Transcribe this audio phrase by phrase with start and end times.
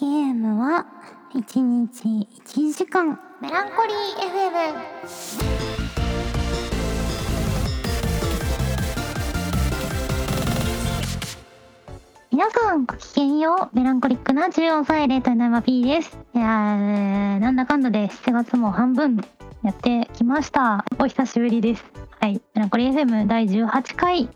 [0.00, 0.86] ゲームは
[1.34, 3.16] 1日1時間。
[3.40, 3.94] メランコリー
[4.28, 4.74] FM
[12.32, 13.76] 皆さんごきげんよう。
[13.76, 16.18] メランコリックな14歳レートの山 P です。
[16.34, 19.20] いやーなんだかんだで7月も半分
[19.62, 20.84] やってきました。
[20.98, 21.84] お久しぶりです。
[22.20, 22.32] はい。
[22.32, 24.28] メランコリー FM 第18回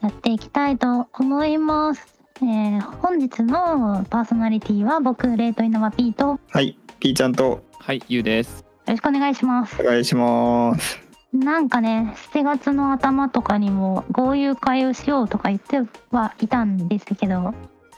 [0.00, 6.24] やっていきたいと思いますえー本日のパーソナリティは僕レートイナマ P と。
[6.24, 7.62] よはい、ピーちゃんと。
[7.78, 8.64] はい、ゆうです。
[8.86, 9.80] ろしくお願いします。
[9.80, 11.00] お願いします。
[11.32, 17.52] なんかね7月の頭とかにも豪遊会をしようとか言ってはいたんですけど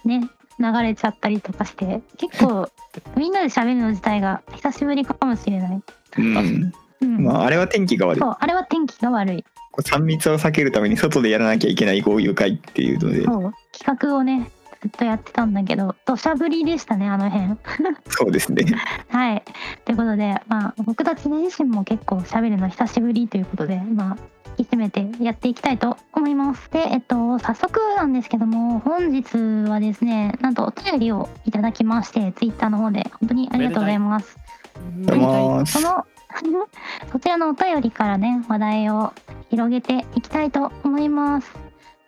[0.04, 0.28] ね
[0.59, 2.70] 流れちゃったりとかして結構
[3.14, 5.82] みんなで喋るの自体が久しぶりかもしれない、
[6.18, 8.20] うん、うんまああれは天気が悪い。
[8.20, 14.50] そうあれは天気が悪いこう3密を避けるために外でやらなきゃいけない豪遊会っていうので、そう企画をね
[14.82, 17.56] ずっとやってたんだけど土砂降りでしたねあの辺
[18.09, 18.64] そうですね。
[19.09, 19.42] はい。
[19.84, 24.16] ということで、まあ、僕たち自身も結構喋るの久しぶりということで、まあ、
[24.59, 26.70] 引き締めてやっていきたいと思います。
[26.70, 29.37] で、えっと、早速なんですけども、本日
[29.68, 34.38] はですね、なんとお便りをいただきまして、ツイッターの方で、本当にありがとうございます。
[34.76, 36.07] ありがとうございますその、
[37.12, 39.12] そちらのお便りからね、話題を
[39.51, 41.52] 広げていきたいと思います。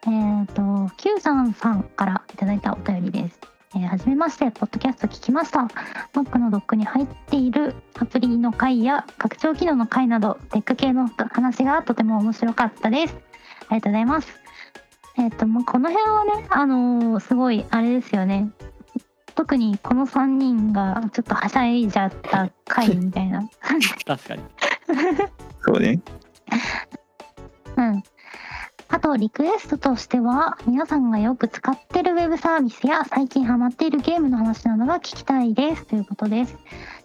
[0.06, 3.40] えっ、と、Q さんさんからいただいたお便りです。
[3.74, 5.68] えーはじめまして、ポッドキャスト聞きました。
[6.14, 13.16] Mac のドックに入っているアプリの回や拡張機能の回など、テック系の話がとても面白かったです。
[13.68, 14.40] ありがとうございます。
[15.18, 18.50] えっ、と、もうこの辺はね、あのーすごい、あれですよね。
[19.38, 23.48] 特にこの3人がちょっとはしゃいじゃった回みたいな。
[24.04, 24.42] 確かに。
[25.64, 26.00] そうね。
[27.76, 28.02] うん。
[28.88, 36.56] あと、リクエストとしては、皆さんがよく使ってるウェブサービスや最近ハマっているゲームの話などが聞きたいですということです。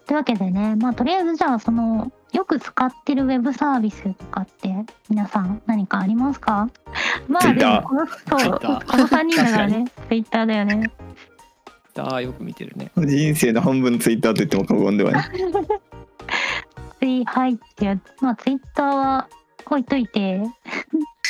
[0.06, 4.74] というわけでね、まあ、とりあえずじゃあ、その、よく使ってるウェブサービスとかって、
[5.08, 6.68] 皆さん何かありますか？
[7.28, 8.18] まあ、でも、この、そう、
[8.58, 10.90] この3人だからね、ツイッターだよね。
[12.02, 12.90] ああ、よく見てるね。
[12.96, 15.30] 人生の半分ツイッターと言っても過言ではない。
[17.00, 19.28] ツイはいってやつ、まあ、ツイッターは
[19.66, 20.42] 置いといて、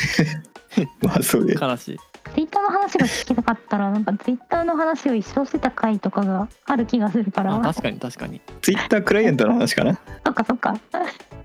[1.02, 1.54] まあそうで。
[1.54, 1.98] 悲しい。
[2.34, 7.54] ツイッターの話が聞きたかったら、なんかツイッターの話を一生してた回とかがある気がするから。
[7.54, 8.40] あ確かに確かに。
[8.62, 9.94] ツイッタークライアントの話かな。
[10.24, 10.76] そっかそっか。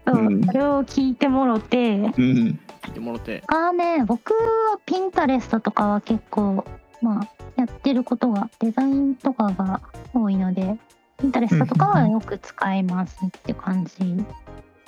[0.07, 1.77] そう、うんそれを聞いてもろて。
[1.77, 2.11] うん。
[2.13, 3.43] 聞いてもろて。
[3.47, 6.65] あね、僕はピンタレストとかは結構、
[7.01, 9.81] まあ、やってることがデザインとかが
[10.13, 10.77] 多いので、
[11.17, 14.25] ピンタレストとかはよく使いますって感じ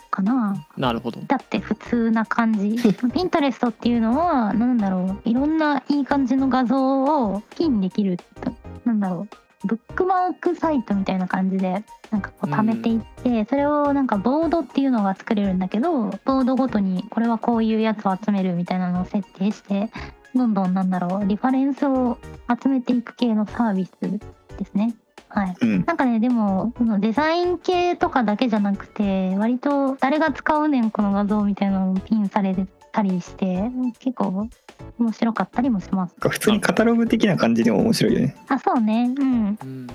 [0.09, 0.67] かな。
[0.77, 1.19] なるほど。
[1.21, 2.77] だって普通な感じ。
[3.13, 8.17] ピンタレストっていうのは、なんだろう、いろんないい感じの画像をピンできる、
[8.85, 9.27] なんだろ
[9.63, 19.91] う、ブックマークサイトみたいな感じで、なんかこう貯めていって、それをなんかボードっていうのが作れるんだけど、ボードごとにこれはこういうやつを集めるみたいなのを設定して、
[20.33, 22.17] どんどんなんだろう、リファレンスを
[22.61, 24.95] 集めていく系のサービスですね。
[25.29, 25.55] はい。
[25.61, 25.85] うん。
[25.85, 34.49] なんかねでもこのデザイン系とかだけじゃなくて割と誰が使うねんこの画像みたいなのをピンされてたりして結構
[34.99, 36.15] 面白かったりもします。
[36.19, 38.35] 普通にカタログ的な感じでも面白いよね。
[38.49, 39.87] あそうねうんうん。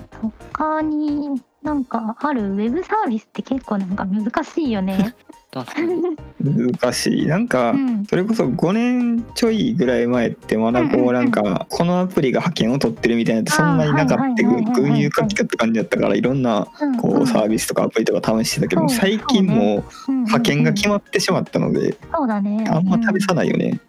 [0.47, 5.13] 他になんかあるウェブサービスって結構なんか難しいよね。
[6.39, 7.25] 難しい。
[7.25, 8.05] なんかう、ん。
[8.05, 22.65] それこそ5年ちょいぐらい前ってまだこうなんかこのアプリが派遣を取ってるみたいなのってそんなになかったあーはいはいはいはい群雄割拠って感じだったからいろんなうんこうサービスとかアプリとか試してたけど最近もう派遣が決ままってしまったのでそうだね。
[22.69, 23.79] あんま試さないよね。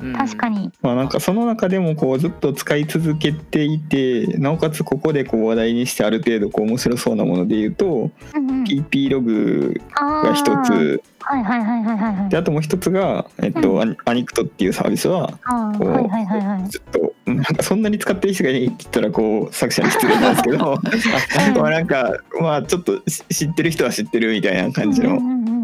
[0.00, 0.12] うん。
[0.12, 0.48] 確か。
[0.48, 0.70] に。
[0.82, 8.64] まあなんかその中でもこうずっと使い続けていてなおかつここでこう話題にしてある程度こう面白そうなもので言うとうんうん。
[8.64, 11.02] PP ログが一つ。
[11.20, 12.28] はいはいはいはいはいはい。
[12.30, 16.68] であともう一つが、えっとうアニアニクトっていうサービスははいはいはいはい。
[16.68, 20.78] ずっとなんかそんなに使ってる人がいないって言ったらこう作者に失礼なんですけど
[21.60, 25.48] まあなんかまあちょっとし知ってる人は知ってるみたいな感じのうんうん。
[25.48, 25.57] うん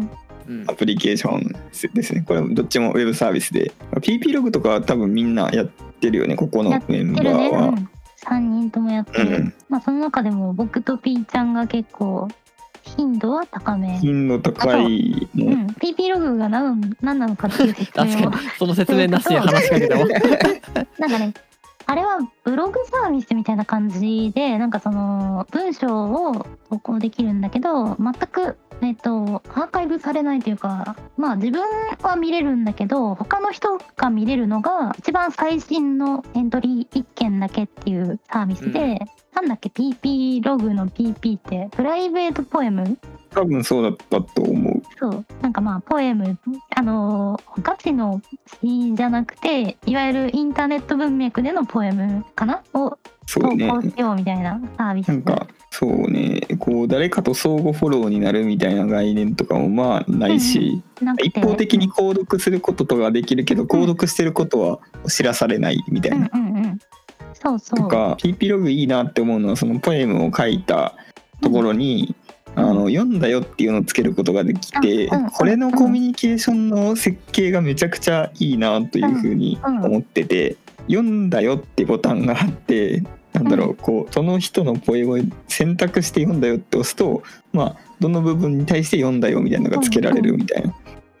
[0.67, 0.73] ア。
[0.73, 1.55] プリケーション
[1.93, 2.23] ですね。
[2.27, 3.71] これどっちもウェブサービスで。
[3.93, 6.35] PP ログとかは多分みんなやってるよね。
[6.35, 7.67] ここのメンバーは。
[7.67, 7.89] うん、
[8.25, 9.53] 3人ともやってる、うん。
[9.69, 12.27] まあその中でも僕とピーちゃんが結構
[12.83, 18.31] 頻度は高め、品の高いのうん、PP ログが何何なのかっていう説確明を。
[18.59, 20.05] その説明なしに話しかけたわ。
[20.99, 21.33] なんかね
[21.87, 31.61] あれはブログサービスみたいな感じでなんかその文章を投稿できるんだけど全くウえっとアーカイブされないというかまあ自分
[32.01, 38.99] は見れるんだけど他の人が見れるのが一番最新のエントリー1件だけっていうサービスで、
[39.33, 42.97] なんだっけ PP ログの PP ってプライベートポエム？
[43.31, 44.81] 多分そうだったと思う。
[44.99, 45.25] そう。
[45.41, 46.37] なんかまあポエム
[46.75, 48.21] あのガチの
[48.61, 52.61] 詩じゃなくていわゆるインターネット文脈でのポエムかな？
[52.73, 56.39] を投稿しようみたいなサービスなんかそうね。
[56.57, 61.25] こう誰かと相互フォローになるみたいな概念とかもまあないし、なくて。
[61.27, 64.79] 一方的に購読することとかできるけど購読してることは
[65.09, 66.29] 知らされないみたいな。
[66.33, 66.79] うんうんうん。
[67.33, 67.79] そうそう。
[67.79, 70.95] とか PP ログいいなって思うのはそのポエムを書いた
[71.41, 72.15] ところに、
[72.55, 80.55] あの読んだよっていうのをつけることができて、うんうんこれのコミュニケーションの設計がめちゃくちゃいいなというふうに思ってて、
[80.87, 83.03] 読んだよってボタンがあって
[83.35, 85.17] なんだろうこうその人のポエムを
[85.47, 87.23] 選択して読んだよって押すと
[87.53, 90.73] まあどの部分に対して読んだよみたいなのがつけられるみたいな。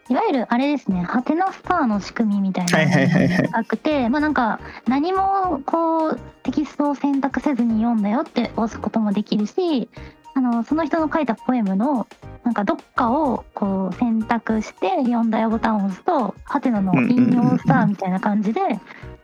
[0.09, 0.13] い。
[0.13, 1.01] わゆるあれですね。
[1.01, 9.89] ハテナスターの仕組みみたいなはいはいはいはいなくてまあなんか何もこうテキストを選択せずに読んだよって押すこともできるし
[10.35, 12.07] あのその人の書いたポエムの
[12.43, 18.59] なんかどっかをこう選択して読んだよボタンを押すとハテナの引用スターみたいな感じで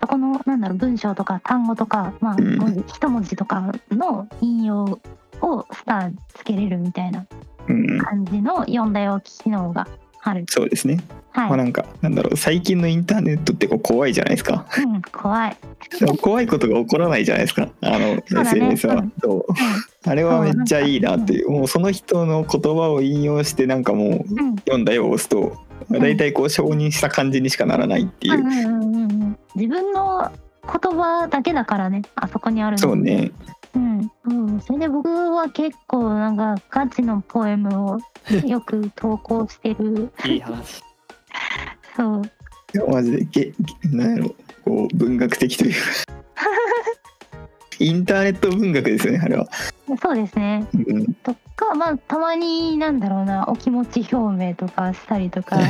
[0.01, 2.57] そこのなんだろう文章とか単語とか、まあ、うん。
[2.57, 4.99] 文字一文字とかの引用
[5.41, 7.25] をスターつけれるみたいな
[7.67, 9.87] うん、感じの読んだよ機能が
[10.23, 10.45] ある。
[10.49, 11.03] そうですね、
[11.33, 11.57] まあはい。
[11.57, 14.65] なんかなんだろう最近のインターネットってこう怖いじゃないですか。
[14.77, 15.57] うん、怖い。
[15.99, 17.69] でも怖いことが起こらないじゃないですか。
[17.81, 18.49] あのそうだね。
[18.49, 19.13] SNS は、うん。
[19.21, 19.45] そう。
[20.05, 21.49] あれはめっちゃいいなっていう。
[21.49, 24.55] もうその人の言葉を引用してなんかもううん。
[24.57, 25.57] 読んだよを押すと。
[25.91, 29.20] ん大体こう承認した感じにしかならないっていう、うんうんうんうん
[29.55, 30.31] 自分の
[30.63, 32.81] 言葉だけだからねあそこにあるの。
[32.81, 33.31] そうね。
[33.73, 37.99] うん、うん、それで僕は結構なんかガチのポエムを
[38.45, 40.11] よく投稿してる。
[40.25, 40.83] いい話。
[41.95, 42.21] そう。
[42.73, 43.53] いやマジでげげ
[43.89, 44.35] なんやろ。
[44.63, 45.77] こう文学的というか
[47.81, 49.47] インターネット文学ですよねあれは、
[50.01, 50.67] そうですね。
[50.73, 55.57] うん、とかまあたまになんだろうなお気持ち表明とかしたりとか。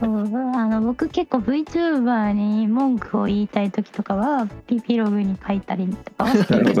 [0.00, 0.20] そう
[0.54, 6.74] あの僕結構 VTuber に文句を言いたい時とかは PP ログに書いたりとかはしてる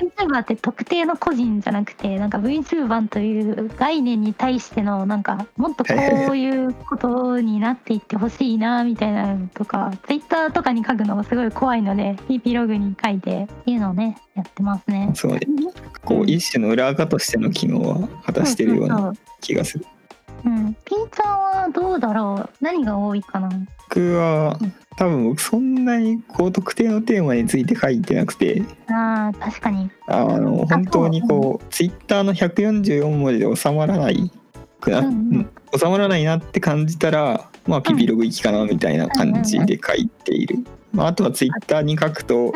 [0.00, 5.94] VTuber って特定の個人じゃなくてなんか VTuber という概念に対してのなんかもっとこ
[6.30, 15.12] ういうことになっていってほしいなみたいなのとか Twitter とかに書くのがすごい怖いので PP ログに書いてっていうのをねやってますね。
[15.14, 15.38] そう
[16.04, 19.99] こう一種の裏垢としての機能は果たしてるようなそうそう気がするそう
[20.44, 22.50] うん、ピーちゃんはどうだろう？
[22.60, 23.50] 何が多いかな？
[23.88, 24.58] 僕は
[24.96, 28.62] 多分僕そんなにこう特定のテーマについて書いてなくて。
[28.88, 29.90] あー確かに。
[30.06, 34.30] あの本当にこうツイッターの144文字で収まらない
[34.80, 35.50] くな、うんうん。
[35.78, 40.58] 収まらないなって感じたらまあピピログ行きかなみたいな感じで書いている、
[40.92, 42.52] まあ、あとはツイッターに書くと、うん。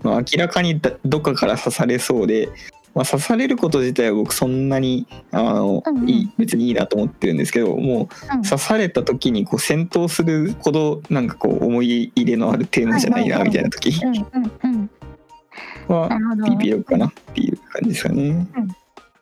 [0.00, 2.48] まあ、明らかにだどっかから刺されそうで、
[2.94, 6.08] まあ、刺されること自体は僕そんなにあの、うんうん。
[6.08, 8.42] いい別にいいなと思ってるんですけどもううん。
[8.42, 14.90] 刺された時にこう戦闘するほどなんかこう思い入れのあるテーマじゃないなみたいな時うんうんうん。
[15.88, 18.46] は PP ログかなっていう感じですかね。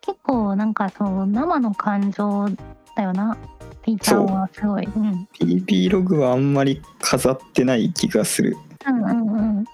[0.00, 2.48] 結構なんかそう生の感情
[2.96, 3.36] だよな。
[3.82, 4.84] ピーちゃんはすごい。
[4.84, 4.98] う。
[4.98, 5.28] ん。
[5.38, 8.56] PP ログはあんまり飾ってない気がする。
[8.86, 9.64] うんうんうん。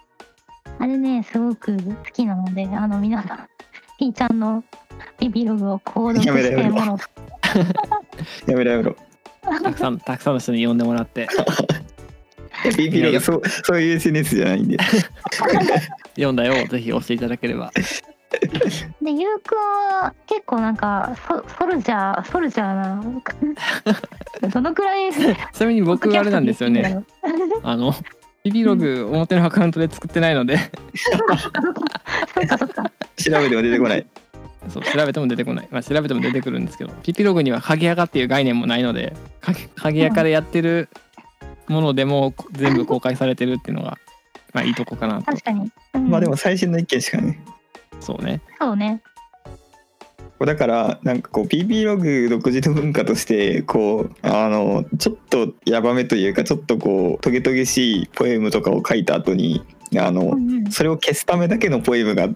[0.78, 3.48] あれねすごく好きなのであの皆さん
[4.02, 4.64] ピーちゃんの
[5.16, 6.98] ピピログを購読しやめろやめろてもの
[8.48, 8.96] やめろやめろ。
[9.62, 11.28] たくさん、たくさんの人に読んでもらって、
[12.64, 14.76] いや PP ログそうそういう SNS じゃないんで。
[16.16, 17.70] 読んだよをぜひ押していただければ。
[17.70, 22.74] でゆうくんは結構なんかソソルジャーソルジャー
[24.40, 25.12] などのくらい？
[25.12, 27.04] ちなみに僕あれなんですよね。
[27.62, 27.94] あの、
[28.44, 30.58] ビビログ表のアカウントで作ってないので、
[33.16, 34.06] 調べても出てこない。
[34.68, 35.68] そう調べても出てこない。
[35.70, 40.88] まあ、調べても出てくるんですけど、ピピログには鍵垢っていう概念もないので、鍵鍵垢でやってる
[41.68, 43.98] ものでも全部公開されてるっていうのが、
[44.52, 45.26] まあいいとこかなと。
[45.26, 47.40] 確かに、うんまあでも最新の一件しかね。
[48.00, 48.40] そうね。
[48.58, 49.02] そうね
[50.46, 59.62] だからなんかこう PP ログ独自の文化としてこうあのちょっとヤバめというかちょっとこうトゲトゲしいポエムとかを書いた後に
[59.98, 60.36] あの
[60.70, 62.28] それを消すためだけのポエムが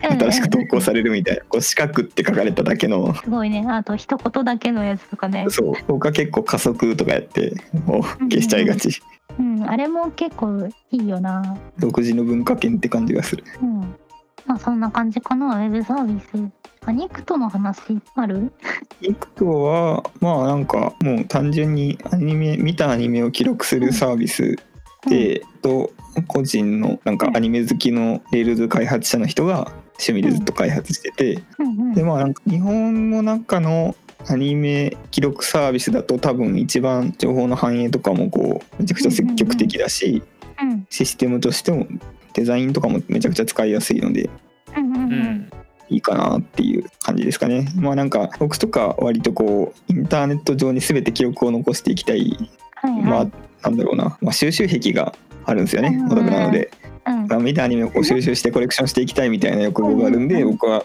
[0.00, 3.14] 新しく投稿されるみたいなこう四角って書かれただけの。
[3.14, 3.64] すごいね。
[3.68, 5.46] あと一言だけのやつとかね。
[5.48, 5.74] そう。
[5.86, 7.54] 僕は結構加速とかやって
[7.86, 9.00] もう消しちゃいがち。
[9.38, 9.62] うん。
[9.68, 11.56] あれも結構いいよな。
[11.78, 13.44] 独自の文化圏って感じがする。
[13.62, 13.94] うん
[14.46, 15.56] まあそんな感じかな。
[15.56, 16.50] ウェブサービス
[16.84, 17.80] Annict の話
[18.16, 18.52] ある？
[19.00, 24.56] Annict はまあなんかもう単純にアニメ見たアニメを記録するサービス
[25.08, 25.92] で、と
[26.26, 31.94] 個人のなんかアニメ好きの Rails 開発者の人が趣味でずっと開発してて、うんうん。
[31.94, 33.94] でまあなんか日本の中の
[34.28, 40.22] アニメ記録サービスだと多分一番情報の反映とかもこうめちゃくちゃ積極的だし、
[40.60, 40.86] うん。
[40.90, 41.86] システムとしても
[42.34, 44.30] デザインとかもめちゃくちゃ使いやすいので
[44.76, 45.50] うんうんううんん
[45.92, 47.70] いいかなっていう感じですかね。
[47.76, 53.26] まあなんか僕とか割とこうインターネット上に全て記録を残していきたい、はいはい、まあ
[53.62, 56.06] なんだろうな、まあ、収集癖があるんですよねうん。
[56.06, 56.70] オタクなので、
[57.06, 57.26] うん。
[57.26, 60.50] まあ見たアニメをこう収集してコレクションしていきたいみたいな欲望があるんで、うん。
[60.52, 60.84] 僕は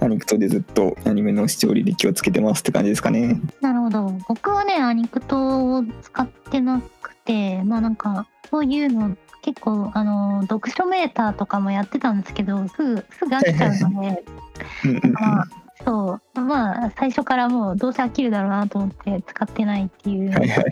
[0.00, 3.40] アニクトでずっとアニメの視聴履歴をつけてますって感じですかね。
[3.60, 4.18] なるほど。
[4.28, 14.24] 僕はねアニクトを使ってなくてまあなんかそういうの結構あの読書メーターとかもやってたんですけどすぐすぐ飽きちゃうので
[14.84, 15.12] うんうんうん。
[15.12, 15.48] まあ
[15.84, 16.40] そう。
[16.40, 20.64] まあ最初からもうどうせ飽きるだろうなと思って使ってないっていう、はいはい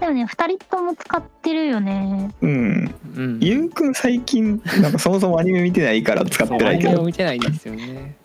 [0.00, 2.30] でもね2人とも使ってるよね。
[2.40, 3.38] うん、うん。
[3.40, 8.16] ゆうくん最近なんかそもそもアニメ見てないから使っそうアニメをてないけど見てないんですよね。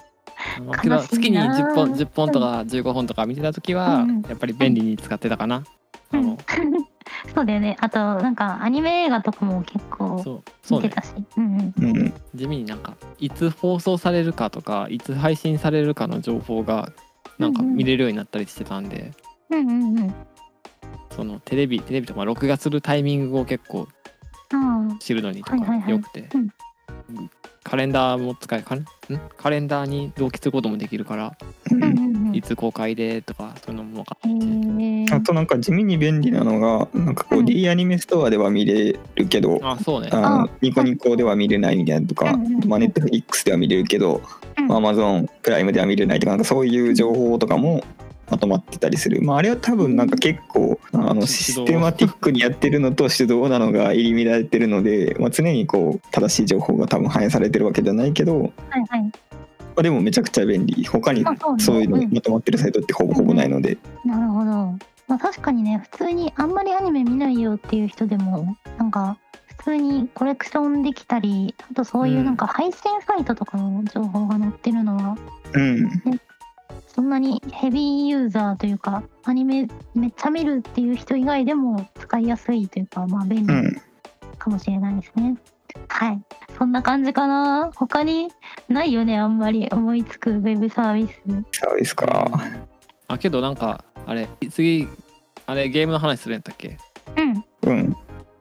[1.09, 4.21] 月に10本10本とか15本とか見てた時はうん。
[4.21, 5.63] やっぱり便利に使ってたかな。
[6.11, 6.37] あの
[7.33, 7.77] そうだよね。
[7.79, 10.87] あとなんかアニメ映画とかも結構そうそうね。
[10.87, 11.13] 見てたし。
[11.37, 11.97] うんうん。
[11.97, 16.91] うん地味になんかいつ放送されるかとかいつ配信されるかの情報が
[17.39, 19.11] なんか見れるようになったりしてたんで、
[19.49, 20.13] うんうんうん。
[21.15, 23.87] そのテレビテレビとか録画するタイミングを結構
[24.51, 26.49] あ知るのにとかよくて、うん。
[27.63, 28.85] カレンダーも使えカレん？
[29.37, 31.35] カレンダーに同期することもできるからあ
[31.71, 31.82] うん
[32.43, 37.45] つ公開でとかそういうのも分かへってーあとなんか地味に便利なのがなんかこううん。
[37.45, 40.09] D アニメストアでは見れるけど、あそうね。
[40.11, 44.21] あニコニコでは見れないみたいなとか、うんうんまあ、ネットフリックスでは見れるけど、
[44.57, 44.71] うん。
[44.71, 47.83] アマゾンプライムでは見れないとかなんかそういう情報とかも
[48.29, 58.51] まとまってたりする、まあ、あれは多分なんか結構あのシステマティックにやってるのと手動なのが入り乱れてるので、まあ、常にこう正しい情報が多分反映されてるわけじゃないけど、はい
[58.89, 59.02] はいまあ、
[59.81, 60.85] でもめちゃくちゃ便利。
[60.85, 62.13] 他にあそういうのうん。
[62.13, 64.51] まとまってるサイトってほぼほぼないので、なるほど。
[65.07, 69.17] まあ確かにね、普通にあんまりアニメ見ないよっていう人でも、なんか
[69.57, 75.17] 普通にコレクションできたり、あとそういうなんか配信サイトとかの情報が載ってるのは、
[75.53, 75.89] うん、
[76.87, 83.81] そんなにヘビーユーザーというか、アニメめっちゃ見るっていう人以外でも使いやすいというか、まあ便利うん、
[84.37, 85.35] かもしれないですね。
[85.87, 86.21] はい。
[86.57, 87.71] そんな感じかな？
[87.75, 88.29] 他に
[88.67, 91.21] ないよね、あんまり思いつくウェブサービス。
[91.51, 92.29] そうですか。
[93.07, 94.87] あけどなんかあれ次
[95.45, 96.77] あれゲームの話するんやったっけ？
[97.17, 97.45] うん。
[97.63, 97.95] うん、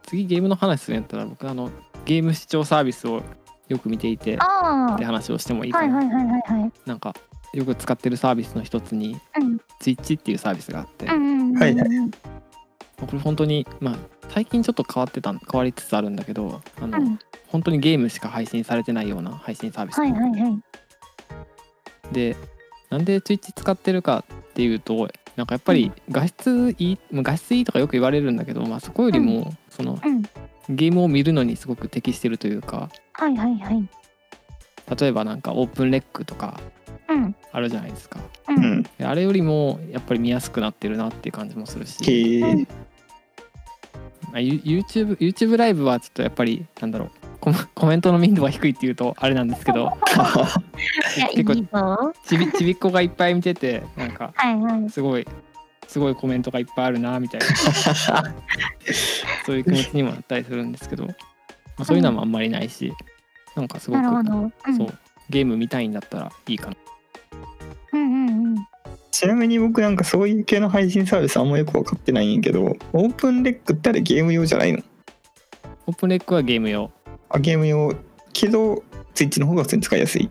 [0.06, 1.70] 次ゲームの話するんやったら僕あの
[2.04, 3.22] ゲーム視聴サービスを
[3.68, 5.78] よく見ていてあって話をしてもいいあ。
[5.78, 6.72] かな、はいはいはいはいはい。
[6.86, 7.14] なんか
[7.54, 9.58] よく使ってるサービスの一つにうん。
[9.80, 11.58] Twitch っていうサービスがあって、うんうんうんうん。
[11.58, 11.88] はいはい
[13.00, 13.96] これ本当にまあ
[14.32, 22.14] 最近ちょっと変わってた変わりつつあるんだけどあの、うん本当にゲームしか配信されてないような配信サービス、はいはいはい。
[22.14, 22.34] で
[22.88, 30.22] なんで Twitch 使ってるかっていうとなんかやっぱり画質いい、まあ画質いいとかよく言われるんだけど、まあ、そこよりもそのうん。
[30.70, 33.86] ゲームを見るのにすごく適してるというかはいはいはい。
[34.98, 36.58] 例えばなんかオープンレックとか
[37.06, 37.36] うん。
[37.52, 38.52] あるじゃないですかう。
[38.54, 42.66] うんあれよりもやっぱり見やすくなってるなっていう感じもするし、
[44.34, 47.10] あ、ユ YouTube, YouTube ライブはちょっとやっぱりなんだろう
[47.40, 49.90] コメコメントの民度が低いっていうとあれなんですけど
[51.34, 52.12] 結構ぞ。
[52.26, 54.32] ちびちびっこがいっぱい見ててなんか。
[54.88, 55.26] すごい
[55.88, 57.46] すごいコメントがいっぱいあるなみたいな
[59.44, 61.12] そういう気持ちにもなったりするんですけど、ま
[61.78, 62.92] あ、そういうのはあんまりないし
[63.54, 64.02] なんかすごく。
[64.76, 64.98] そう
[65.28, 66.76] ゲーム見たいんだったらいいかな。
[69.23, 74.83] ちなみに僕なんかそういう系の配信サービスあんまよく分かってないんやけどオープンレックってあれゲーム用じゃないの？
[75.87, 76.91] オープンレックはゲーム用。
[77.29, 77.95] あゲーム用
[78.33, 78.83] けど
[79.14, 80.29] ツイッチの方が普通に使いやすい？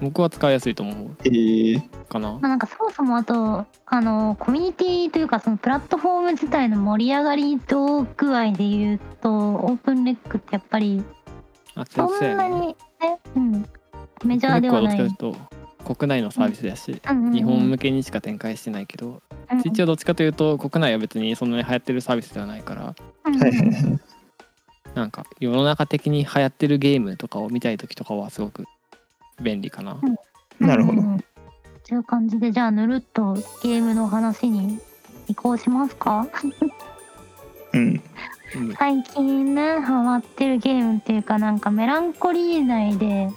[0.00, 1.16] 僕は使いやすいと思う。
[1.24, 2.34] えー、かな。
[2.34, 11.02] まあなんかそもそもあと、あの、コミュニティというか、そのプラットフォーム自体の盛り上がり度具合で言うと、オープンレックってやっぱり、
[11.74, 12.76] あそんなにね、
[13.34, 13.68] うん、
[14.24, 15.16] メジャーではない。
[15.94, 17.32] 国内のサービスだし、うんうんうん。
[17.32, 24.00] 日本向けにしか展開してないけど、うん一応どっちかというと国内は別にそんなに流行ってるサービスではないからうんうんはいはいはい
[24.94, 28.64] なんか世の中的に流行ってるゲームとかを見たい時とかはすごく
[29.40, 29.98] 便利かな、
[30.58, 31.00] なるほど。
[31.00, 31.12] うんうん。
[31.14, 31.24] うん
[31.88, 34.78] という感じで、じゃあ、ぬるっとゲームの話に
[35.26, 36.28] 移行しますか？
[37.72, 38.02] うん。
[38.56, 38.74] うん。
[38.74, 43.30] 最近ねハマってるゲームっていうかなんかメランコリー内で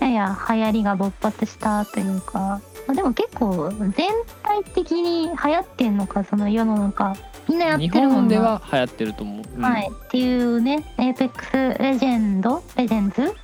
[0.00, 2.60] やや流行りが勃発したというか。
[2.86, 7.14] まあでも結構全体的に流行ってんのかその世の中。
[7.48, 8.14] みんなやって日るもんな。
[8.14, 9.62] 本では流行ってると思う、うん。
[9.62, 13.34] はい、っていうね、エーペックスレジェンド、レジェンズ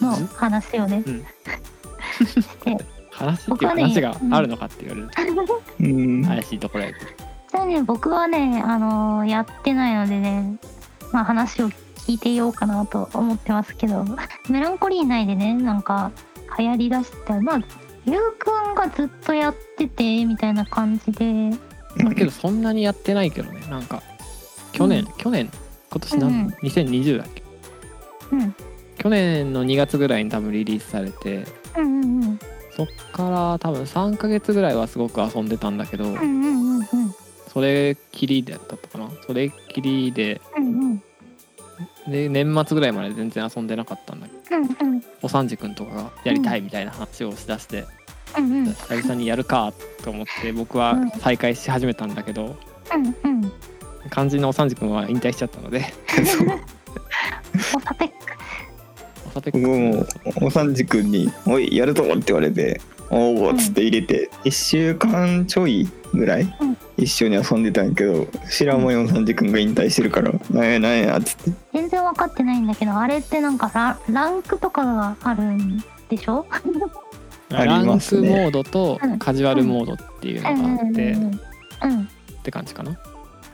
[0.00, 1.26] の話をね、うん。
[2.24, 2.76] して、
[3.10, 5.62] 話っていう話があるのかって言われると。
[5.80, 6.24] うん。
[6.24, 7.06] 怪しいところやけど。
[7.50, 10.56] ちなみに僕はね、あのーやってないのでね、
[11.12, 11.70] まあ話を
[12.06, 14.04] 聞いていようかなと思ってますけど、
[14.48, 16.10] メランコリー内でね、なんか
[16.58, 17.60] 流行りだした、まあ、
[18.06, 21.50] ゆうくんがずっとやってて、みたいな感じで、
[22.04, 24.02] だけどそんなにやってないけどねなんか
[24.72, 25.12] 去年、うん。
[25.18, 25.50] 去年
[25.90, 26.34] 今年なん、うん。
[26.34, 27.42] うん2020だっけ？
[28.32, 28.54] うん、
[28.96, 31.44] 去年の2月ぐらいに多分リリースされて
[31.76, 32.38] うんうんうん、
[32.76, 36.86] そっから多分3ヶ月ぐらいはすごく遊んでたんだけど、うんうんうんうん、
[37.52, 39.08] それきりでやったかな？
[39.26, 41.02] それきりでうんうん、
[42.10, 47.86] で年末ぐらいまで全然遊んでなかったんだけどうんうん、おさんじくんとかがやりたいみたいな話をしだして、
[48.36, 52.56] うんうん、久々にやるかと思って僕は再開し始めたんだけど
[52.92, 53.52] うんうん、
[54.10, 55.84] 肝心のおさんじくんは引退しちゃったので
[57.74, 58.10] おさてっ
[59.28, 60.06] おさて僕も
[60.42, 66.76] おさんじくんに「おいやるぞ!」って言われて「おお」っつって入れて1週間ちょいぐらいうん。
[66.96, 71.52] 一緒に遊んでたんやけど知らん間におさんじくんが引退してるから「なんやなんや」っつって。
[71.72, 76.44] 全然分かってないんだけどあれってなんかラランクとかがあるんでしょ？
[77.52, 78.28] あランクりますね。
[78.28, 79.18] モードとうん。
[79.18, 81.22] カジュアルモードっていうのがあって、うん。
[81.24, 81.30] うん。
[82.02, 82.06] っ
[82.42, 82.98] て感じかな。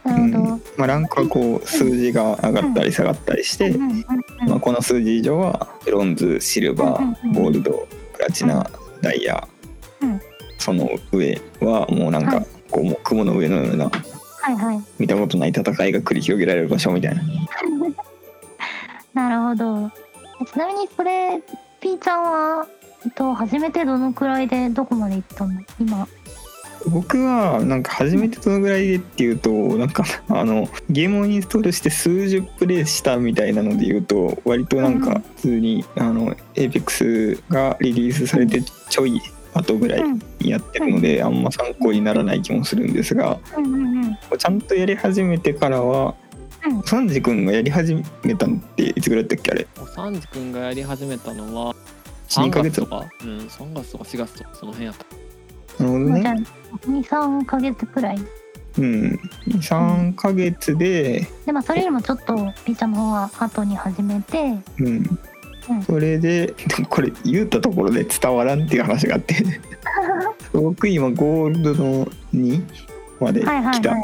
[0.04, 3.90] なるほど、まあ、ランクはこう数字が上がったり下がったりして、うん。
[3.90, 4.04] うん。
[4.42, 4.48] うん。
[4.48, 7.04] まあ、この数字以上はブロンズシルバうん。
[7.04, 7.16] うん。
[7.24, 7.36] うん。
[7.36, 8.68] ーゴールドプラチナ
[9.02, 9.46] ダイヤ、
[10.00, 10.20] うん
[10.66, 12.46] その上はもうなんかはい。
[12.72, 14.84] こうもう雲の上のようなはいはい。
[14.98, 17.22] 見たことない戦いが繰り広げられる場所みたいな。
[19.14, 19.90] なるほど。
[20.44, 21.40] ちなみにそれ
[21.80, 22.66] ピーちゃんは、
[23.04, 25.52] えっと、初めてどのくらいでどこまで行ったの？
[25.78, 26.08] 今。
[26.88, 39.20] 僕はなんか初めてどのぐらいでっていうとなんかあのゲームをインストールして数十プレイしたみたいなので言うと割となんうんか普通にあの APEX がリリースされてちょい
[39.58, 40.20] 後ぐらいうん。
[40.40, 44.18] やってるのであんま参考にならない気もするんですがうんうんうん。
[44.38, 46.14] ちゃんとやり始めてからは
[46.66, 46.82] うん。
[46.82, 49.66] サンジ君がやり始めたのっていつぐらいだったっけあれ？
[49.80, 51.74] おさんじくんがやり始めたのは
[52.28, 53.08] 2 3ヶ月月とか？
[53.22, 54.94] うん3月とか4月とかその辺やっ
[55.78, 55.84] た。
[55.84, 56.46] なるほどまあじゃあね
[56.86, 58.18] 23ヶ月くらい。
[58.78, 59.20] うん。
[59.46, 65.18] 3ヶ月ででまあそれよりもちょっとピーちゃんの方は後に始めてうんうん
[65.86, 66.54] それで
[66.88, 69.36] これ言ったところで伝わらんっていう話があって。
[70.52, 72.62] 僕今ゴールドの2
[73.20, 73.94] まで来た、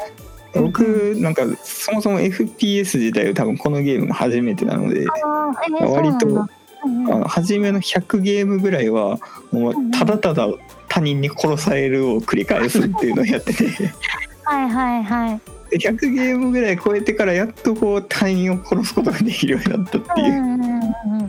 [0.54, 6.46] 僕なんかそもそも FPS 自体は多分このゲームが初めてなのであー割と
[6.84, 9.18] あの初めの100ゲームぐらいは
[9.50, 10.48] もうただただ
[10.88, 13.64] 他人に殺されるを繰り返すっていうのをやってて。
[14.44, 15.40] はいはいはい。
[15.70, 20.71] で100ゲームぐらい超えてからやっとこう他人を殺すことができるようになったっていう。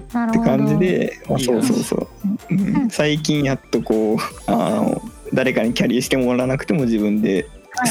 [0.04, 2.08] って感じで、まあ、そうそうそう、
[2.52, 2.54] う
[2.86, 2.90] ん。
[2.90, 4.18] 最近やっとこう
[4.52, 5.02] あの
[5.34, 7.48] 誰かにキャリーしてもらわなくても自分で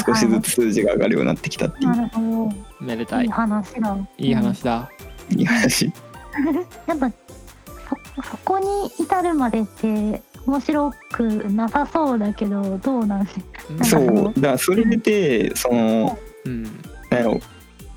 [0.06, 1.90] 少しずつ数字が上がるようになってきたっていう。
[1.90, 2.50] なるほど。
[2.80, 3.28] いいめでたい。
[3.28, 3.96] 話だ。
[4.18, 4.90] いい話だ。
[5.30, 5.86] いい話。
[6.86, 8.66] やっぱそそこに
[9.04, 13.28] 至るまでって面白くなさそうだけどどうなん？
[13.70, 14.24] うんそう。
[14.36, 16.62] だからそれでそのうん。
[17.10, 17.40] なんやろ。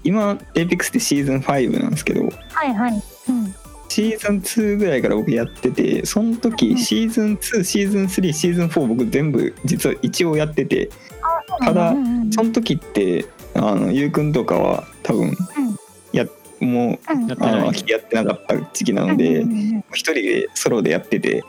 [0.03, 2.27] 今 APEX ってシーズン5なんですけど。
[2.49, 2.93] はいはい。
[2.93, 3.01] うん
[3.95, 6.37] シーズン2ぐらいから僕やっててそのうん。
[6.37, 10.89] 時シーズン2シーズン3シーズン4僕全部実は一応やってて
[11.61, 11.93] ただ
[12.31, 15.33] その時ってあのゆうくんとかは多分
[16.11, 16.25] や
[16.59, 17.27] もううん。
[17.27, 17.53] やってない。
[17.53, 19.45] あのやってなかった時期なので
[19.93, 21.41] 一人でソロでやってて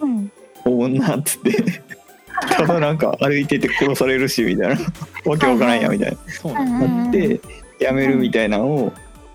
[0.00, 0.32] うん
[0.66, 1.62] 「お女」っつって。
[2.50, 4.80] ただなんか歩いてて殺されるしみたいな。
[5.24, 6.52] わけわからんやみたいな。
[6.52, 7.40] ななって
[7.78, 8.92] やめるみたいなのを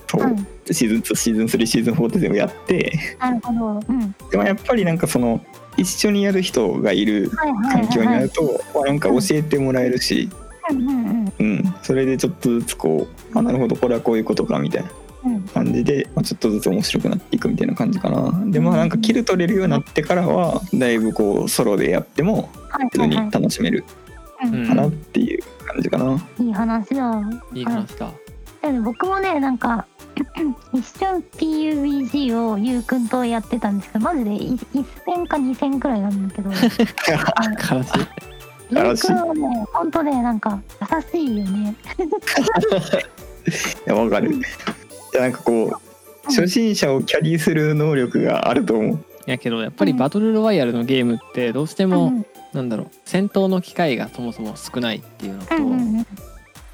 [0.10, 0.24] そう。
[0.24, 3.00] うんシーズン2シーズン3シーズン4って全部やって。
[3.20, 3.80] なるほど。
[3.88, 4.16] うん。
[4.32, 5.44] でもやっぱりなんかその
[5.78, 10.30] 一緒にやる人がいるはいはい環境にはいなるとまあなんか教えてもらえるし、
[10.70, 14.90] うんうんそれでちょっとずつこうあなるほどこれはこういうことかみたいな
[15.26, 15.42] うん。
[15.44, 18.32] 感じで、まあ、ちょっとずつ面白くなっていくみたいな感じかな。
[18.52, 23.26] でまあなんかキル取れるようになってからはだいぶこうソロでやってもはい普通にはい。
[23.26, 23.84] はい楽しめる
[24.44, 24.68] うん。
[24.68, 27.22] かなっていう感じかな、いい話だ。
[27.54, 28.12] いい話だ。
[28.62, 29.86] でも僕もねなんか
[30.74, 36.50] 一瞬 PUBG をゆうくんとやってたんですけどマジでい1戦か2戦くらいなんだけど。
[36.54, 36.70] 悲しい。
[38.72, 41.76] ゆうくんはねほんとねなんか優しいよね。
[43.88, 44.34] いやわかる。
[44.34, 44.42] い
[45.14, 49.00] やなんかこう初心者をキャリーする能力があると思う。
[49.26, 52.26] やけどやっぱりバトルロワイヤルのゲームってどうしても、うん。
[52.54, 56.06] なんだろう戦闘の機会がそもそも少ないっていうのと、うんうんうん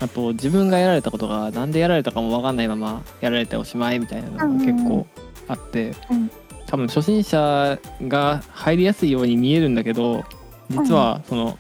[0.06, 5.08] あと自分がやられたことがなんでやられたかも分かんないままやられておしまいみたいなのが結構
[5.48, 6.32] あって、うん。
[6.68, 10.24] 多分初心者が入りやすいように見えるんだけど
[10.70, 11.58] 実はその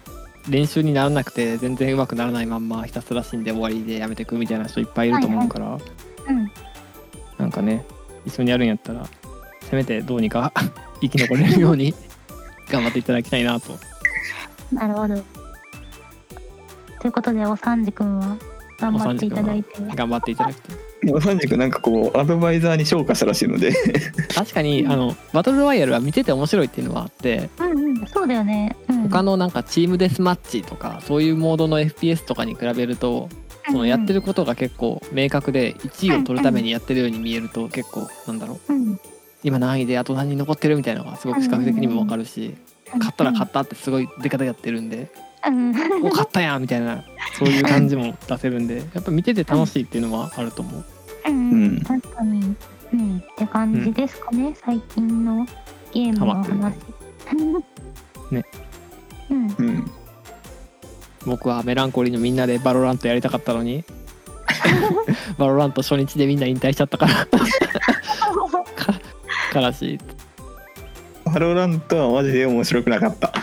[0.48, 6.52] 練習にならなくて全然上手くならないまんまひたすら死んで終わりでやめてくみたいな人いっぱいいると思うから、うん。
[7.38, 7.84] なんかね
[8.26, 9.08] 一緒にやるんやったら
[9.62, 10.52] せめてどうにか
[11.02, 11.96] 生き残れるように
[12.70, 13.78] 頑張っていただきたいなと。
[14.72, 15.35] なるほど。
[17.06, 18.36] ということで、おさんじくんは
[18.80, 19.80] 頑張っていただいて。
[19.96, 21.14] 頑張っていただきたい。
[21.14, 23.72] お三軸なんかこうアドバイザーに昇華したらしいので。
[24.34, 27.52] 確かにあのバトルロワイヤルは見てて面白いっていうのはあって。
[27.60, 28.76] うんうん、そうだよね。
[28.90, 33.30] うん、他のなんかチームデスマッチとかそういうモードの FPS とかに比べると
[33.68, 34.16] そのやってる。
[34.16, 38.74] ることが結構明確で1位を取るためにやってるように見えると結構なんだろう。
[38.74, 39.00] うん、
[39.44, 42.56] 今何位であと何人残ってるみたいなのがすごく視覚的にも分かるし
[42.94, 45.12] 勝ったら勝ったってすごい出方やってるんで
[45.48, 45.70] うん。
[46.04, 47.04] お勝ったやんみたいな
[47.38, 50.86] そういう感じも出せるんでやっぱ見てて楽しいっていうのはあると思う。
[51.28, 52.56] うん、ううんん、確かに。
[52.94, 55.46] うん、って感じですかね、最近の
[55.92, 56.76] ゲームの話。
[58.32, 58.46] ね。
[59.30, 59.56] うん。
[59.58, 59.92] うん
[61.26, 63.84] 僕はメランコリーのみんなでバロラントやりたかったのに
[65.38, 67.26] バロラント初日でみんな引退しちゃったから
[68.76, 70.00] か悲しい
[71.26, 73.34] バロラントはマジで面白くなかった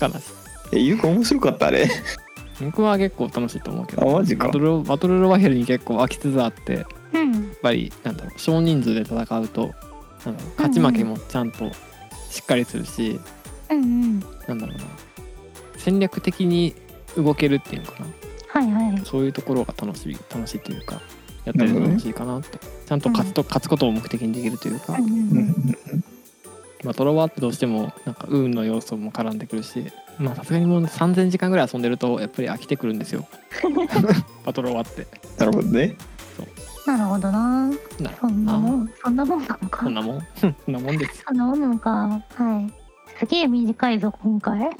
[0.00, 0.33] 悲しい
[0.74, 1.88] えゆうか面白かったあれ。
[2.60, 4.02] 僕は結構楽しいと思うけど。
[4.02, 4.46] あマジか。
[4.46, 6.84] バトルバトルロワイヤルに結構飽きつつあってやっ
[7.14, 7.56] うん。
[7.62, 9.74] ぱりなんだろう少人数で戦うと
[10.24, 11.70] なんだろう勝ち負けもちゃんと
[12.30, 13.18] しっかりするし、
[13.70, 14.20] うんうん。
[14.48, 14.84] なんだろうな。
[15.76, 16.74] 戦略的に
[17.16, 18.06] 動けるっていうのかな。
[18.48, 19.02] はいはい。
[19.04, 21.00] そういうところが楽しい楽しいというか
[21.44, 25.38] やってて楽しいかなって、ちゃんと勝つと、勝つことを目的にできるというか、うんうんうん。
[25.38, 25.54] うん
[26.84, 29.86] まあ、トロワってどうしてもなんか運の要素も絡んでくるし
[30.18, 33.26] まあさすがにもう3000時間ぐらい遊んでるとやっぱり飽きてくるんですよ。
[34.44, 35.06] バトロワって。
[35.38, 35.96] なるほどね。
[36.86, 37.68] なるほどな。
[37.68, 37.74] な
[38.10, 39.84] るそんなもあん、そんなもんなのか。
[39.84, 39.94] そん。
[39.94, 40.20] なもん？
[40.36, 41.18] そんなもんです。
[41.18, 41.90] よそんなもんなのか。
[41.90, 42.72] はい。
[43.18, 44.70] すげえ短いぞ、今回。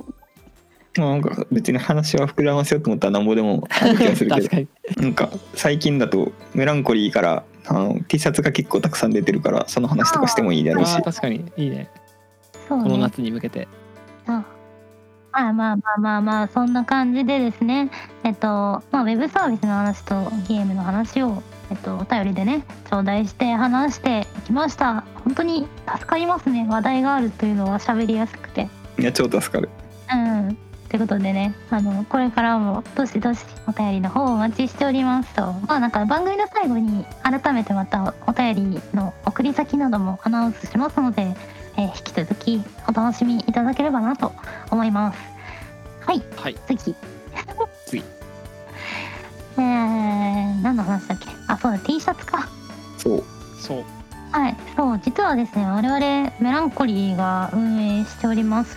[0.96, 4.42] まあなんか別に話は膨らませようと思ったらなんぼでもある気がするけど。
[4.48, 4.68] 確かに。
[4.98, 10.94] なんか最近だとメランコリーからあの T シャツが結構たくさん出てるからその話とかしてもいいだろうし。
[11.02, 11.44] 確かに。
[11.56, 11.88] いいね。
[12.68, 12.84] そうね。
[12.84, 13.66] この夏に向けて。
[14.26, 14.44] あ
[15.34, 17.90] まあまあまあまあまあそんな感じでですね。
[18.22, 18.46] えっと
[18.92, 20.14] まあウェブサービスの話と
[20.48, 25.04] ゲームの話をえっとお便りでね頂戴して話していきました。
[25.24, 26.66] 本当に助かりますね。
[26.68, 28.68] 話題があるというのは喋りやすくて。
[28.96, 29.68] いや超助かる。
[30.12, 30.56] うん。
[30.88, 35.52] ということでねあのこれからもどしどしお便りの方をお待ちしておりますと。
[35.66, 41.34] まあなんか番組の最後に改めてまたお便りの送り先などもアナウンスしますので、
[41.76, 44.32] えー引き続きお楽しみいただければなと
[44.70, 45.18] 思います。
[46.06, 46.22] はい。
[46.36, 46.56] はい。
[46.66, 46.94] 次。
[47.86, 48.02] 次。
[49.56, 51.26] えー、何の話だっけ？
[51.48, 52.48] あそうだ T シャツか。
[52.98, 53.24] そう。
[53.60, 53.84] そう。
[54.32, 54.56] はい。
[54.76, 58.76] そう実はですね我々メランコリーが運営しております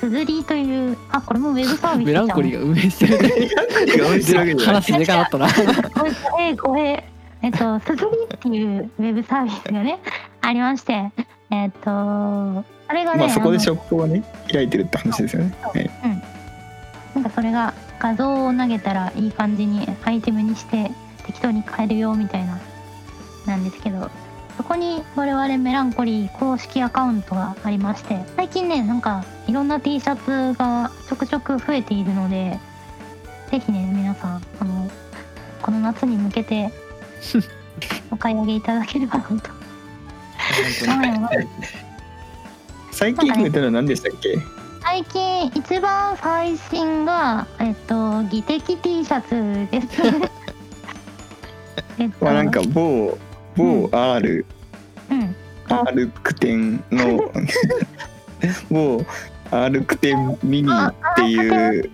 [0.00, 2.24] すずりというあこれもウェブサービスじゃん。
[2.26, 4.58] メランコリーが運営してる。
[4.58, 5.48] 話でかなったな。
[6.30, 7.02] ごめんごめん
[7.42, 9.98] えっと、すずりっていうウェブサービスがね、
[10.40, 11.12] ありまして、
[11.50, 15.54] えっと、あれがね、まあそこでのショップをね開いてるって話ですよね。
[15.62, 15.90] はい。
[17.14, 20.90] なんかそれが画像を投げたらいい感じにアイテムにして
[21.24, 22.60] 適当に変えるよみたいな、
[23.46, 24.10] なんですけど、
[24.56, 32.58] そこに我々メランコリー公式アカウントがありまして、最近ね、なんかいろんな T シャツがちょくちょく増えているので、
[33.50, 34.90] ぜひね、皆さん、あの、
[35.62, 36.70] この夏に向けて
[38.10, 39.65] お買い上げいただければなと。
[40.86, 41.48] はい。
[42.92, 44.38] 最近増えたのは何でしたっけ？
[44.82, 50.02] 最近一番最新が、えっと、技的 T シャツです。
[51.98, 53.16] えっと、まあなんか某
[53.56, 54.44] 某 R
[55.10, 55.34] うん、
[55.68, 57.32] R クテンの
[58.70, 59.04] 某
[59.50, 61.90] R クテンミニっていう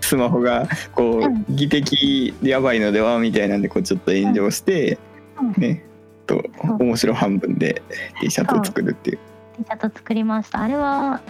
[0.00, 1.36] スマホがこうん。
[1.40, 3.18] う技的でやばいのでは？
[3.18, 4.98] みたいなんでこうちょっと炎上して
[5.40, 5.52] うん。
[5.60, 5.84] ね
[6.26, 6.42] と
[6.78, 7.82] 面白半分で
[8.20, 9.18] T シャツを作るっていう。
[9.56, 10.60] T シャツ作りました。
[10.60, 11.20] あれは、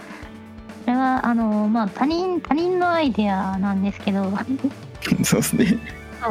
[0.85, 4.31] あれは、あの、まあ、他人、他人のアイデアなんですけど、
[5.23, 5.77] そうですね。
[6.21, 6.29] そ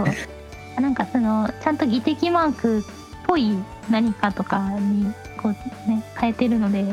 [0.79, 0.81] う。
[0.81, 2.83] なんかその、ちゃんと技的マークっ
[3.27, 3.57] ぽい
[3.91, 5.53] 何かとかに、こう
[5.89, 6.85] ね、変えてるので、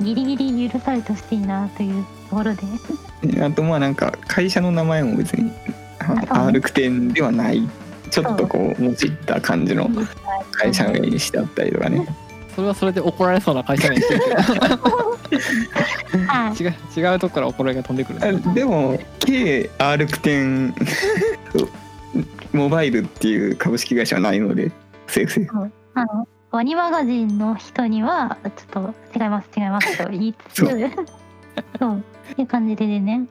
[0.00, 2.62] ギリギリ許されてほしいなというところで。
[3.42, 5.52] あとまあなんか会社の名前も別に
[6.00, 6.26] あそうね。
[6.30, 7.68] R クテンではない
[8.12, 9.90] ちょっとこうもじった感じの
[10.52, 12.06] 会社名にしてあったりとかね。
[12.54, 14.14] それはそれで怒られそうな会社名にして。
[14.14, 14.42] るけは
[16.52, 16.74] いど違う
[17.12, 20.74] 違うとこから怒られが飛んでくるんだあでも KR クテン
[22.52, 24.70] モバイルっていう株式会社はないので
[25.06, 30.70] セーフセーフあのワニマガジンの人にはちょっと違います違いますと言いつつそ
[31.78, 33.24] そう っていう感じでね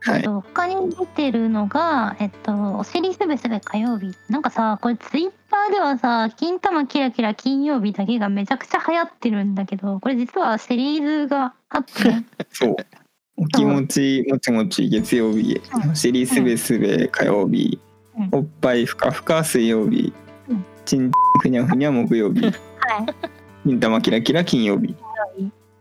[0.00, 0.20] はい。
[0.20, 4.14] あと他に出てるのが、えっと、お尻すべすべ火曜日。
[4.28, 11.92] なんかさ、これツイッターではさ、金玉キラキラ金曜日だけがめちゃくちゃ流行ってるんだけど、これ実はシリーズがあって、
[12.50, 12.76] そう。
[13.40, 15.90] お気持ちもちもち月曜日うん。
[15.92, 17.78] お尻すべすべ火曜日
[18.16, 18.28] うん。
[18.32, 20.12] おっぱいふかふか水曜日
[20.48, 20.64] うん。
[20.84, 22.54] ちんふにゃふにゃ木曜日 はい。
[23.64, 24.94] 金玉キラキラ金曜日。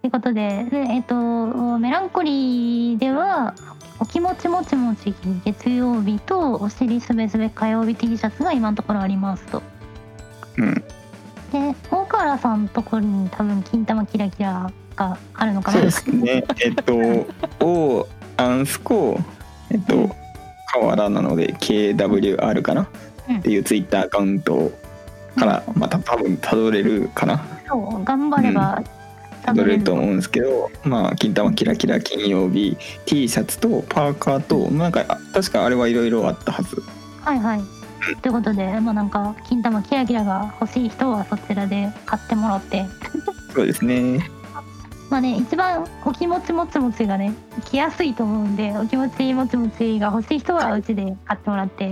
[0.02, 3.56] ということで、でえっと、メランコリーでは、
[4.00, 9.64] お気持ちもちもち月曜日とお尻すべすべ火曜日 T シャツが今のところありますと。
[10.58, 10.74] うん。
[10.74, 15.78] で、大河原さんのところに多分金玉キラキラがあるのかな。
[15.78, 16.44] そうですね。
[16.64, 17.26] えっと
[17.66, 18.08] O
[18.38, 19.20] アンスコ
[19.72, 20.16] えっと
[20.74, 22.88] 河原なので KWR かな？
[23.30, 23.38] うん。
[23.38, 24.72] っていうツイッターアカウント
[25.38, 27.44] からまた多分たどれるかな。
[27.68, 28.84] そう頑張れば
[29.48, 36.84] たどれると思うんですけどまあ金玉キラキラ金曜日 T シャツとパーカーとなんかあ確かあれはいろいろあったはず。
[37.22, 37.62] はいはい。
[38.22, 42.86] ということで、まあなんか金玉キラキラが欲しい人はそちらで買ってもらって、
[43.54, 44.30] そうですね。
[45.10, 47.34] まあね一番お気持ちもちもちがね
[47.66, 51.90] 着やすいと思うんで、お気持ちもちもちが欲しい人はうちで買ってもらって、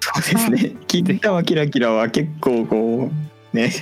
[0.00, 0.76] そうですね。
[0.88, 3.10] 金玉キラキラは結構こ
[3.52, 3.72] うね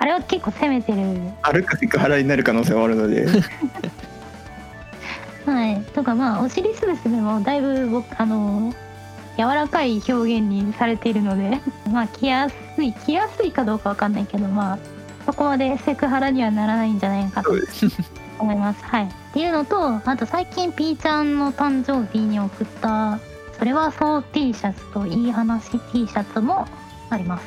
[0.00, 0.98] あれは結構攻めてる。
[1.42, 3.26] あるかセクハラになる可能性はあるので
[5.44, 5.82] はい。
[5.92, 8.72] とかまあお尻すべすべもだいぶ僕あの
[9.36, 14.78] 柔らかい表現にされているので、 まあ着やすい着やすいかどうかわかんないけど、まあ
[15.26, 17.50] そこまでセクハラにはならないんじゃないかと
[18.38, 18.84] 思います。
[18.84, 19.04] はい。
[19.04, 23.18] っていうのと、あと最近ピーちゃんの誕生日に送った、
[23.58, 26.66] それはそう T シャツといい話 T シャツも
[27.10, 27.44] あります。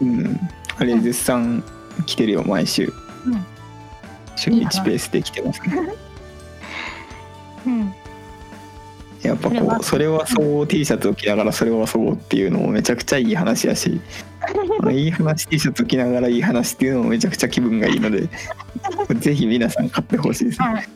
[0.00, 0.40] うん
[0.78, 1.62] あれ絶賛
[2.06, 2.92] 来てるよ毎週
[3.26, 3.46] うん。
[4.36, 5.94] 週1ペースで来てますね
[7.66, 7.94] うん。
[9.22, 14.00] やっぱこうそれはそう T シャツを着ながらそれはそうっていうのもめちゃくちゃいい話やし
[14.90, 18.28] いい話 T シャツを着ながらいい話っていうのもめちゃくちゃ気分がいいので
[19.20, 20.88] ぜひ皆さん買ってほしいですねはい。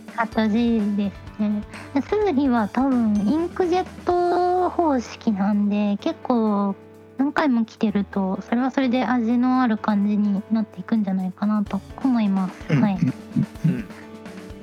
[0.48, 1.62] ですね。
[1.94, 6.74] でスーリは多分インクジェット方式なんで、結構
[7.18, 12.54] 何回も着てると、それはそれで味のある感じになっていくんじゃないかなと思います。
[12.70, 12.82] うん。
[12.82, 12.98] はい。
[13.66, 13.88] うん。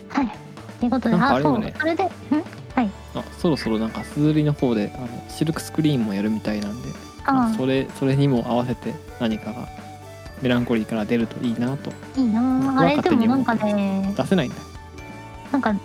[0.09, 0.31] はい。
[0.79, 1.73] ということで、なんかあ、そう。
[1.79, 2.07] それで、ん？
[2.75, 2.91] はい。
[3.15, 6.89] あそろそろなんかすずりの方であのシルクスクリーンもやるみたいなんで
[7.25, 9.67] あそれそれにも合わせて何かが
[10.41, 11.91] メランコリーから出るといいなと。
[12.17, 12.41] いいな。
[12.77, 14.55] ああれでもなんかね出せないんだ。
[15.51, 15.75] なんか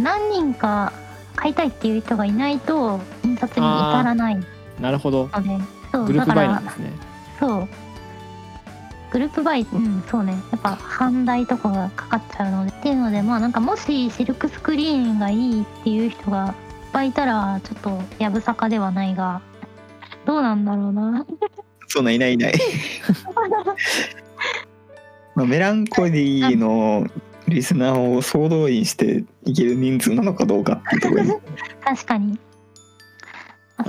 [0.00, 0.92] 何人か
[1.36, 4.42] 買いたいっていう人がいないと印刷に至らないの
[4.80, 5.28] なるほど。
[5.28, 5.32] で
[5.96, 6.92] そうグループバイなんですね。
[7.40, 7.68] そう。
[9.12, 10.32] グループバイうんそうね。
[10.52, 12.72] やっぱ半代とかがかかっちゃうので。
[12.72, 16.54] っていうのでまあなんかもしシルクスクリーンがいいっていう人がいっ
[16.92, 19.40] ぱいいたらちょっとやぶさかではないが
[20.26, 21.24] どうなんだろうな。
[21.88, 22.54] そんないないいない。
[25.34, 27.06] まあメランコリーの
[27.48, 31.32] リスナーを総動員していける人数なのかどうかっていうところに。
[31.84, 32.38] 確かに。
[32.38, 32.45] あ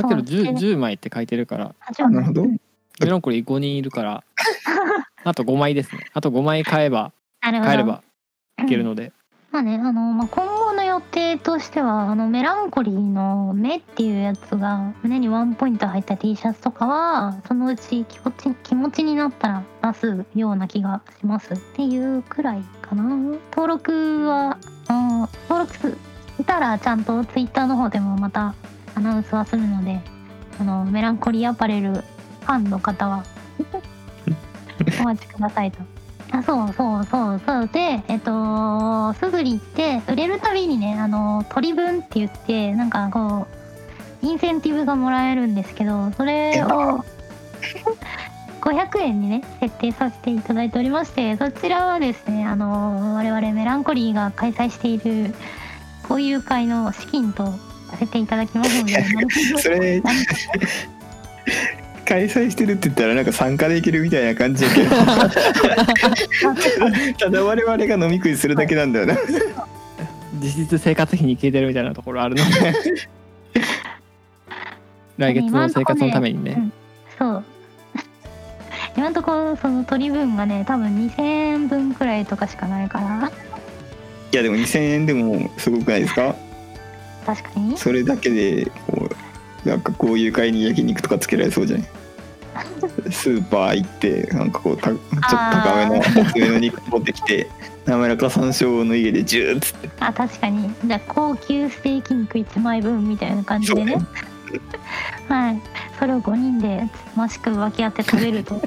[0.02, 1.76] だけど 10, で10枚って書いてるから。
[1.80, 2.46] あ10なるほど。
[2.46, 2.60] メ
[3.10, 4.24] ランコリー5人いるから
[5.24, 6.08] あと5枚ですね。
[6.14, 8.02] あと5枚買えば買えれば
[8.64, 9.12] いけるので。
[9.52, 23.04] まあね、あの、まあ、今後の予定としては、あの、メランコリーの目っていうやつが、胸にワンポイント入った T シャツとかは、そのうち気持ち、気持ちになったら出すような気がしますっていうくらいかな。
[23.52, 24.58] 登録は、
[24.90, 25.98] うん、登録す
[26.38, 28.54] したらちゃんと Twitter の方でもまた
[28.98, 30.02] アナウンスはするので、
[30.60, 33.24] あの、メランコリーアパレルファンの方は、
[35.02, 35.80] お待ちくださいと。
[36.32, 43.48] あそうそうそうそうでえっとすぐりって売れるたびにねあの取り分って言ってなんかこ
[44.22, 47.06] うインセンティブがもらえるんですけどそれを
[48.60, 55.34] 500円 にね設定させていただいておりましてそちらはですねあの我々メランコリーが開催している
[56.10, 57.54] 交友会の資金と
[58.00, 59.04] させていただきますので
[59.62, 60.02] それ
[62.06, 64.90] 開催してるって言ったらなんか参加できるみたいな感じやけど。
[67.20, 69.18] ただ我々が飲み食いするだけなんだよな。
[70.42, 72.52] 実質生活費に消えてるみたいなところあるので。
[75.18, 76.54] 来月の生活のためにね。
[76.58, 76.74] うん
[77.20, 77.44] そう。
[78.96, 83.30] 今のところその取り分がね多分2000円分くらいとかしかないから
[84.32, 86.36] いやでも2000円でもすごくないですか？
[87.28, 87.78] 確かに。
[87.78, 89.10] それだけでこ
[89.66, 91.88] うなんかこういう会に焼肉とかつけられそうじゃない
[93.12, 97.50] スーパー行ってなんかこうたちょっと高めの大きめの肉持ってきて
[97.86, 99.90] 滑らか山椒の家でジューッつって。
[100.00, 100.74] あ確かに。
[100.86, 103.98] じゃあ高級ステーキ肉1枚分みたいな感じでね。
[105.28, 105.62] はい。
[106.00, 108.56] それを5人でつましく分け合って食べると。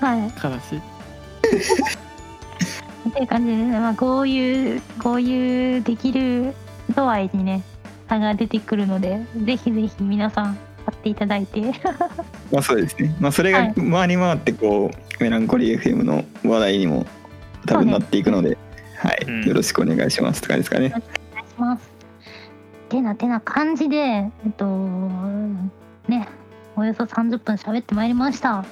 [0.00, 0.32] はい。
[0.42, 0.80] 悲しい
[3.08, 6.54] っていう感じで、まあ、こういうこういうできる
[6.94, 7.62] 度合いにね
[8.08, 11.60] 差が出てくるのでぜひぜひ皆さん買っていただいて。
[12.50, 13.14] まあそうですね。
[13.20, 17.06] まあそれが回り回ってこう、メランコリー FM の話題にも
[17.66, 18.56] 多分なっていくので、
[18.96, 19.44] はい、うん。
[19.44, 20.86] よろしくお願いしますって感じですかね。
[20.86, 21.90] お願いします。
[22.88, 24.64] てなてな感じでえっと
[26.08, 26.26] ね
[26.74, 28.64] およそ30分喋ってまいりました。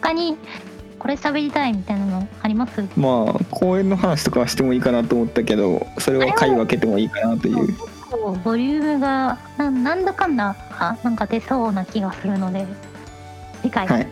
[0.00, 0.36] 他に
[1.00, 2.84] これ喋りたいみたいなのあります？
[2.96, 7.74] まあ公演の話とかはしてもいいかなと思ったけどそれは回分けてもいいかなという。
[8.10, 12.66] こうボリュームがななんだかんだあなんか出そうな気がするので
[13.62, 14.06] 次回、はい。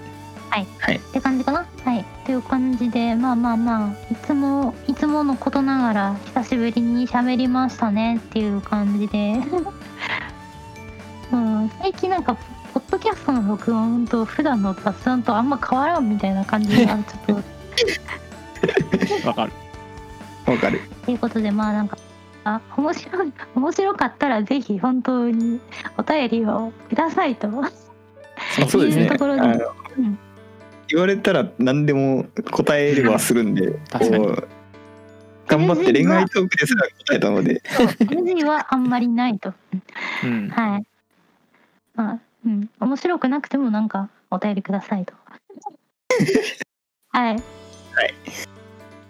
[0.50, 0.66] はい。
[0.78, 0.96] はい。
[0.96, 1.66] って感じかな？
[1.84, 2.04] はい。
[2.24, 9.40] という感じでまあまあまあいつもいつものことながら久しぶりに喋りましたねっていう感じで。
[11.30, 11.70] うん。
[11.80, 12.36] 最近なんか
[12.90, 17.42] ドキャストの録音と普段の雑談とあんま変わらんみたいな感じがちょっ
[19.22, 19.28] と。
[19.28, 19.52] わかる。
[20.46, 20.80] わかる。
[21.04, 21.98] ということでまあなんか
[22.44, 25.60] あ面白い 面白かったらぜひ本当に
[25.96, 27.48] お便りをくださいと。
[27.48, 27.70] まあ
[28.66, 29.04] そうですね。
[29.04, 29.42] いうところで。
[29.42, 30.18] うん。
[30.88, 34.26] 言われたら何でも答えればするんで 確かに。
[34.26, 34.48] こう
[35.46, 37.62] 頑張って恋愛トークですら答えたので。
[37.64, 37.86] そう。
[37.86, 39.52] NG はあんまりないと。
[40.24, 40.48] うん。
[40.50, 40.84] はい。
[41.94, 45.14] まあ、うん、面白くなくてもなんかお便りくださいと。
[47.10, 47.32] はい。
[47.32, 47.38] はい。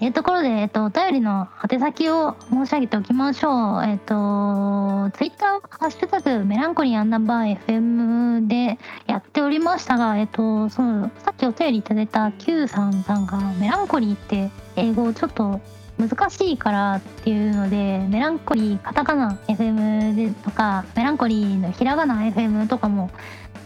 [0.01, 3.85] えいうところで、えっと、お便りの宛先を申し上げておきましょう。
[3.85, 15.61] えっと、ツイッター、ハッシュタグ、メランコリーアンダーバー FM でやっておりましたが、えっと、その、さっきお便りいただいた Q さんさんが、メランコリーって英語ちょっと
[15.99, 23.11] 難しいからっていうのでメランコリーカタカナ FM とかメランコリーのひらがな FM とかも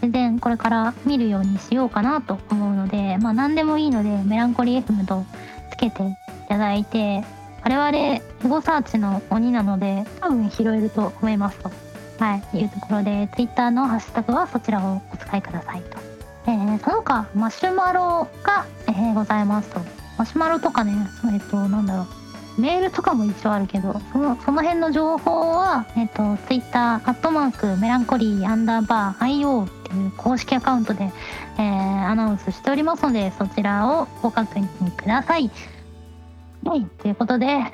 [0.01, 5.23] 全然これから見るようにしようかなと思うのでまあ何でもいいのでメランコリー FM と
[5.71, 6.15] つけてい
[6.49, 7.23] ただいて
[7.63, 11.71] 我々エゴサーチの鬼なので多分拾えると思いますと、
[12.19, 15.97] はい、いうところで Twitter のハッシュタグはそちらをお使いくださいと。
[16.45, 19.79] えーその他マシュマロが、えーございますと
[20.17, 20.93] マシュマロとかね
[21.33, 22.22] えっ、となんだろう
[22.57, 31.11] メールとかも一応あるけどそのその辺の情報は、えっと、ツイッターアットマークメランコリーアンダーバー IO っていう公式アカウントで、
[31.57, 35.49] えーアナウンスしておりますのでそちらをご確認ください。
[36.65, 37.73] はいということで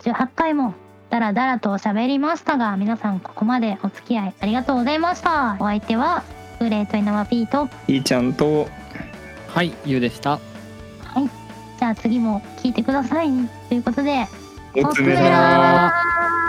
[0.00, 0.74] 18回も
[1.10, 5.56] ダラダラと喋りましたが皆さんここまでお付き合いありがとうございました。
[5.58, 6.22] お相手は
[6.58, 8.68] グレートイナマピーといいちゃんと
[9.48, 10.40] はいゆうでした
[11.78, 13.28] じゃあ次も聞いてください
[13.68, 14.26] ということで
[14.74, 16.47] おつめおつめだらー